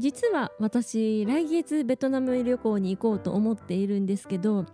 [0.00, 4.64] 実は私来月ベトナム旅行に行こうと思っているんですけど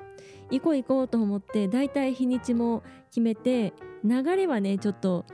[0.51, 3.73] 行こう行こうと思ってだいたい日にちも決めて
[4.05, 5.27] 流れはねちょっと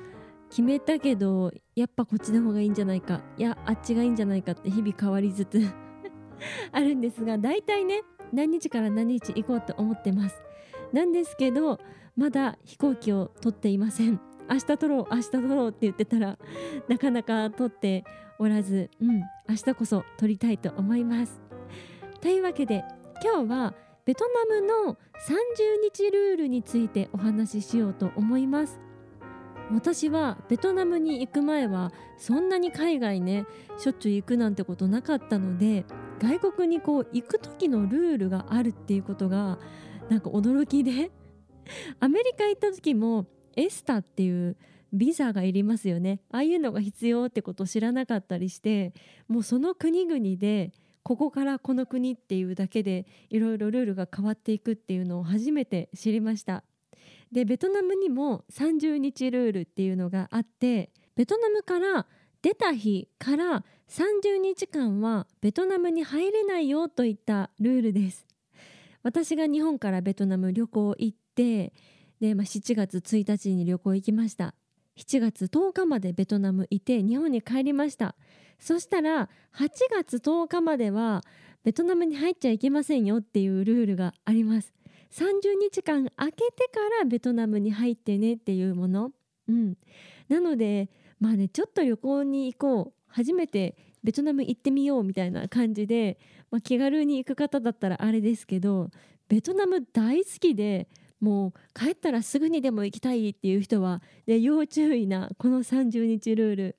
[0.48, 5.60] 決めたけどやっぱこっちの方がいいんじゃないかいやあっちがいいんじゃないかって日々変わりつつ
[6.72, 8.02] あるんですがだいたいね
[8.32, 10.42] 何日から何日行こうと思ってます。
[10.92, 11.78] なんですけど
[12.16, 14.20] まだ飛行機を取っていません。
[14.50, 16.38] 明日取ろう明日取ろうって言ってたら
[16.88, 18.04] なかなか取って
[18.38, 21.40] おらずうん明日こそ取りたいと思います。
[22.20, 22.84] というわけで
[23.22, 23.74] 今日は
[24.04, 24.96] ベトナムの30
[25.82, 28.80] 日ルールについてお話ししようと思います。
[29.72, 33.46] 私はベトナムに行く前はそんなに海外ね
[33.78, 35.86] しょっちゅう行くなんてことなかったので
[36.20, 39.58] 外国にこう行く時のルールがあるっていうことが
[40.08, 41.10] なんか驚きで。
[42.00, 44.56] アメリカ行った時もエスタっていう
[44.92, 46.20] ビザがいりますよね。
[46.30, 48.92] ああいうのが必要ってことを知らなかったりして
[49.28, 50.72] もうその国々で
[51.02, 56.62] ここからこの国っていうだけでいろいろルールが変わっていくっていうのを初めて知りました。
[57.32, 62.06] でベトナムにも30日ルールっていうのがあってベトナムから
[62.42, 68.26] 出た日から30日間はベトナムに入れないよといったルールです。
[69.02, 71.72] 私が日本からベトナム旅行行って
[72.22, 74.54] で、まあ、7月1日に旅行行きました。
[74.96, 78.14] 7月10日までベトナムいて日本に帰りました。
[78.60, 81.22] そしたら8月10日までは
[81.64, 84.72] ベトナムに入っちゃいけませんよっていうルールがあります。
[85.10, 89.10] 30日間空けてからベトナムに入ってねっていうもの。
[89.48, 89.76] うん。
[90.28, 93.02] なのでまあねちょっと旅行に行こう。
[93.08, 96.18] 初めてベトナム行ってみようみたいな感じで、
[96.52, 98.90] まあ、気軽に行く方だったらあれですけど
[99.28, 100.88] ベトナム大好きで
[101.22, 106.76] もう帰ったらすぐにでも行きたいっていう人はで要注意なこの30日ルール。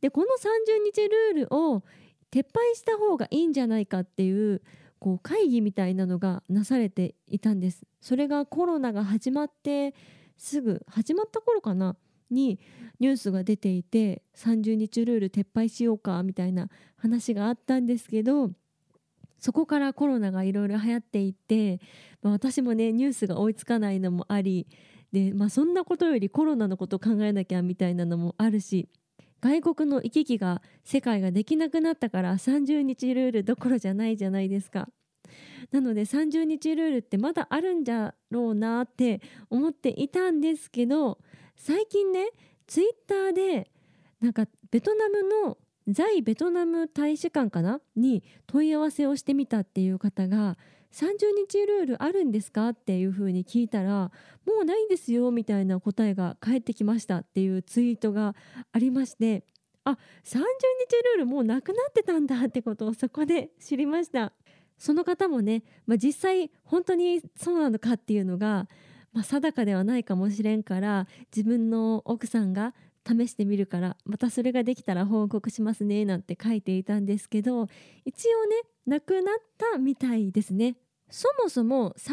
[0.00, 1.84] でこの30日ルールを
[2.32, 4.62] 撤廃した方がいいんじゃないかっていう
[4.98, 7.86] こう会議みたいなのがなされていたんです。
[8.00, 9.94] それがコロナが始まって
[10.36, 11.96] すぐ始まった頃かな
[12.28, 12.58] に
[12.98, 18.50] ニュースが出ていて30日ルール撤廃しようかみたいな話があったんですけど
[19.40, 21.80] そこからコロナがいろいろ流行っていって、
[22.22, 24.68] まあ、私もねニュースが追いつかないのもあり
[25.12, 28.88] で、まあ、そんなことよりコロナのことを考えなきゃみたいなのもあるし
[29.40, 34.88] 外国の行き来が世界ができなくなったから30日ルールどころじゃないじゃないですか。
[35.70, 41.18] なので30日ルールってまだあるんじゃろうなって思っていたんですけど
[41.56, 42.30] 最近ね
[42.66, 43.70] ツイッターで
[44.20, 47.80] なんかベトナムの在ベトナム大使館かな？
[47.96, 50.56] に問い合わせをしてみたっていう方が
[50.92, 51.12] 30
[51.48, 52.70] 日ルールあるんですか？
[52.70, 54.10] っていうふうに聞いたら
[54.46, 58.34] もうないんですよみたいな答えが返ってきましたっていうツイートが
[58.72, 59.44] ありまして
[59.84, 59.92] あ
[60.24, 64.32] 30日ルールもうなくなってたんだってことをそこで知りました。
[64.78, 68.66] その方もね、まあ、実際本当にそうなのかっていうのが、
[69.12, 72.74] まあ、定かではないかもしれんから自分の奥さんが
[73.06, 77.68] 試してみるからまたそれができたら報告しますねなんて書いていたんですけど
[78.04, 78.56] 一応ね
[78.86, 80.76] なくなったみたいですね
[81.08, 82.12] そもそも30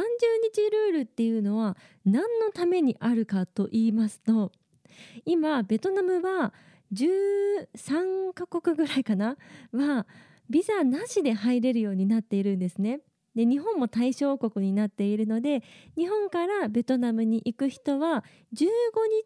[0.54, 0.62] 日
[0.92, 4.52] ルールっていうのは何のためにあるかと言いますと
[5.26, 6.54] 今ベトナムは
[6.94, 9.38] 13カ国ぐらいかな？
[9.74, 10.08] は
[10.50, 13.02] ビザなしで入れるようになっているんですね。
[13.38, 15.62] で日本も対象国になっているので
[15.96, 18.24] 日本からベトナムに行く人は
[18.56, 18.66] 15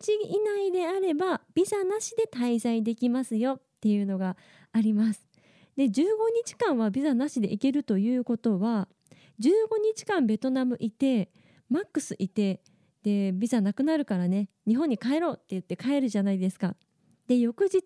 [0.01, 4.35] 日以内であればビザなしで滞在できますよっていうのが
[4.73, 5.25] あります。
[5.77, 5.91] で15
[6.45, 8.89] 日間はビザなしで行けるということは
[9.39, 9.53] 15
[9.95, 11.31] 日間ベトナムいて
[11.69, 12.59] マックスいて
[13.03, 16.75] でビザなくなるからね日本に帰ろうって言って帰るじゃないですか。
[17.29, 17.79] で翌日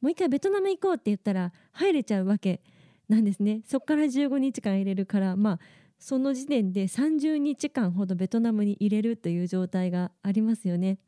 [0.00, 2.62] もう一回ベトナム行こうって言ったら入れちゃうわけ。
[3.08, 5.58] なんですねそこから15日間入れるからまあ
[5.98, 10.98] その時点で30日間ほどベトナムに入れるという状態がありますよね。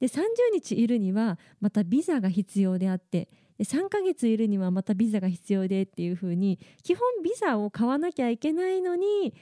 [0.00, 3.28] で30日いるにはまたビザが必要であって
[3.60, 9.34] 3ヶ月いるにはまたビザが必要でっていう風に基本ビザを買わなきゃいけないのに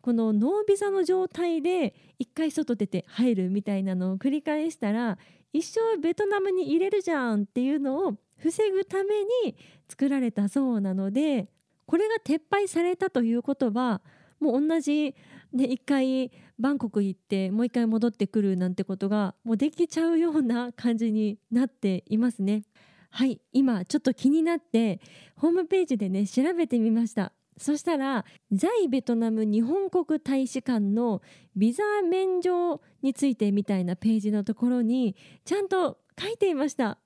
[0.00, 5.18] このノービザの状態で1回外出て入るみたいなのを繰り返したら
[5.52, 9.56] 一生ベトナムに入れるじゃんっていうのを防ぐために
[9.88, 11.48] 作られたそうなので
[11.86, 14.02] これが撤廃されたということは
[14.40, 15.14] もう同じ、
[15.52, 22.64] ね、1回バンコク行ってもう1回戻ってくるなんてことがもうできちゃうような感じになっていますね。
[23.10, 25.00] はい今ちょっと気になって
[25.36, 31.22] ホームページでね調べてみましたそしたら在ベトナム日本国大使館の
[31.54, 35.16] ビザ免除についてみたいなページのところに
[35.46, 36.98] ちゃんと書いていました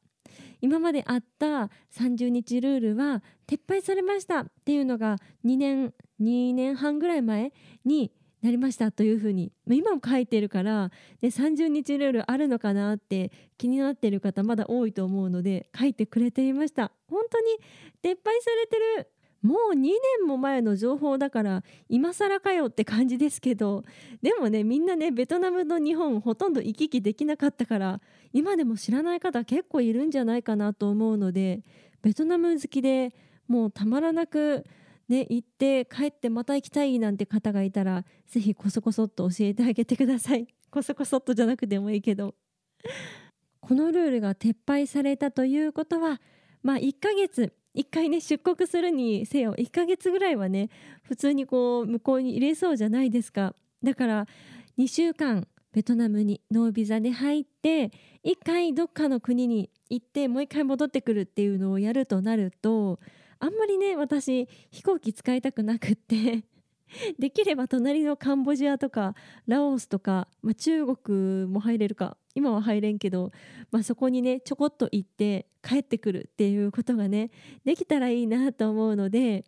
[0.61, 7.53] 今まであった30日ルールは撤廃されましたっていうのが2年2年半ぐらい前
[7.85, 8.13] に
[8.43, 10.91] なりましたというふうに今も書いてるから
[11.21, 16.93] で30日ルールあるのかなって気になってる方まだ多いと思うので書いてくれていました。
[17.09, 17.47] 本当に
[18.03, 19.11] 撤廃されてる
[19.43, 19.93] もう2年
[20.27, 23.85] も前の情報だから今更かよって感じですけど
[24.23, 28.01] でもねみんなねベトナムの日本ほとんど行き来できなかったから
[28.33, 31.63] 今でも知らない方結構いるんじゃないかなと思うので
[32.03, 33.15] ベトナム好きで
[33.49, 34.67] もうたまらなく
[35.09, 40.47] ね行って帰ってまた行きたいなんて方がいたら是非こそこそっと教えてあげてください。
[40.71, 42.35] こそこそっとじゃなくてもいいけど。
[43.61, 46.21] このルールが撤廃されたということは
[46.63, 50.71] まあ1ヶ月1回ね出国するにせよ1ヶ月ぐらいはね
[51.03, 53.55] 普通にこう向こうに入れそうじゃないですか。
[53.83, 54.27] だから
[54.79, 57.93] 2週間ベトナムにノービザで入って
[58.25, 62.99] 1回どっかの国に行ってもう1回戻ってくるっていうのをやるとなると
[63.39, 66.45] あんまりね私飛行機使いたくなくって
[67.19, 69.15] できれば隣のカンボジアとか
[69.47, 73.33] ラオスとか、まあ、中国も入れるか今は入れんけど、
[73.71, 77.31] まあ、そこにねちょこっと行って帰ってくるっていうことがね
[77.65, 79.45] できたらいいなと思うので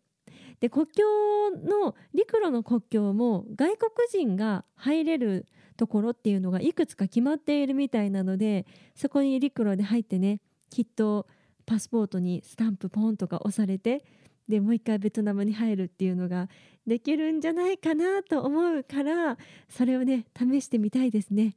[0.61, 1.03] で国境
[1.51, 5.47] の陸路の国境も外国人が入れる
[5.77, 10.41] ところっていうのがいくつか決まっているみたいなのでそこに陸路で入ってね
[10.71, 11.27] きっと
[11.67, 14.05] パスポートにスタンプポンとか押されて
[14.49, 16.49] でもう一回ベトナムに入るっていうのが
[16.87, 19.39] できるんじゃないかなと思うから
[19.69, 21.57] それをね試してみたいですね。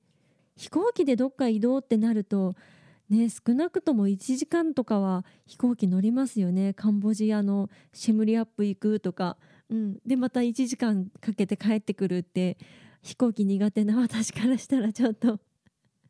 [0.55, 2.55] 飛行機でどっか移動ってなると
[3.09, 6.73] ね少なくとも1時間とかは飛行機乗りますよね。
[6.73, 9.37] カンボジアのシェムリアップ行くとか、
[9.69, 12.57] うん、でまた1時間かけて帰ってくるって
[13.01, 15.39] 飛行機苦手な私からしたらちょっと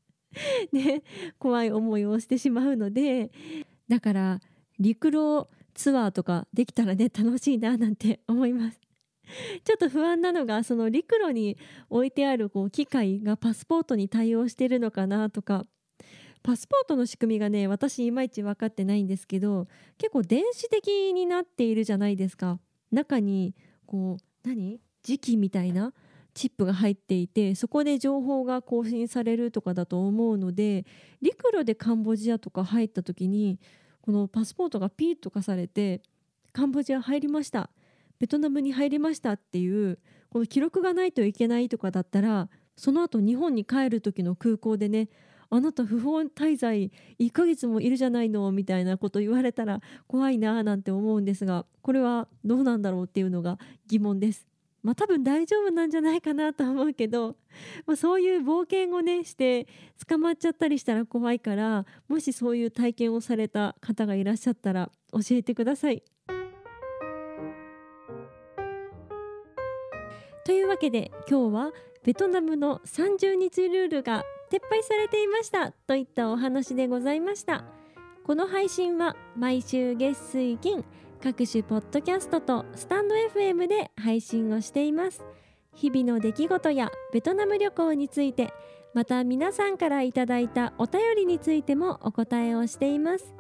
[0.72, 1.04] ね
[1.40, 3.32] 怖い思いをしてしまうので。
[3.88, 4.42] だから
[4.80, 8.85] 陸路ツアーとかできたらね楽しいななんて思います。
[9.64, 11.58] ちょっと不安なのがその陸路に
[11.90, 15.66] 置いてあるこう機械がパスポートに対応してるのかなとか。
[16.44, 19.68] パスポートの仕組みがね私いまいち分かってないんですけど
[19.98, 22.60] 結構電子的になっているじゃないですか。
[22.92, 23.56] 中に
[23.88, 24.80] こう何？
[25.04, 25.94] 磁気みたいな
[26.34, 30.86] チップが入っていてそこで情報が更新されるとかだと思うので
[31.22, 33.60] 陸路でカンボジアとか入った時に
[34.02, 36.02] このパスポートがピーとかされて
[36.52, 37.70] カンボジア入りました。
[38.20, 45.10] ベトナムに入りましたっていうこの記録がないといけないとかだったらその後日本に帰る時の空港でね
[45.50, 53.58] あなた不法滞在1ヶ月もいるじゃないのみたいなこと言われたら怖いななんて思うんですがこれはどうなんだろうっていうのが
[53.88, 54.48] 疑問です。
[54.82, 57.36] まあ多分大丈夫なんじゃないかなと思うけど、
[57.88, 59.68] まあ、そういう冒険をねして
[60.08, 66.04] 捕まっちゃったりしたら怖いからもしそういう体験をされた方がいらっしゃったら教えてください。
[70.76, 71.72] わけで今日は
[72.04, 77.64] ベトナムの30日ルールが撤廃されていましたといったお話でございました。
[78.26, 80.84] この配信は毎週月水金
[81.24, 85.24] 各種ポッドキャストとスタンド FM で配信をしています。
[85.74, 88.54] 日々の出来事やベトナム旅行について
[88.94, 93.34] また皆さんからいただいたお便りについてもお答えをしています。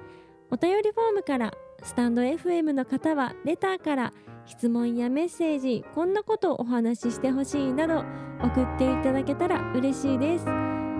[0.51, 4.13] お便りフォームからスタンド FM の方はレターから
[4.45, 8.03] 質問やメッセージこんなことをお話ししてほしいなど
[8.43, 10.45] 送っていただけたら嬉しいです。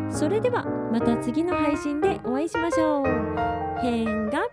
[0.10, 3.06] それではまた次の配信でお会いしましょう。
[3.82, 4.48] 変が